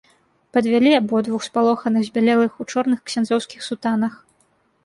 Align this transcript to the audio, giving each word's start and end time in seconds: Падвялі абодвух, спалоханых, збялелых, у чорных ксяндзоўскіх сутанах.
Падвялі 0.55 0.91
абодвух, 0.99 1.43
спалоханых, 1.49 2.01
збялелых, 2.09 2.57
у 2.65 2.67
чорных 2.75 2.99
ксяндзоўскіх 3.11 3.59
сутанах. 3.69 4.13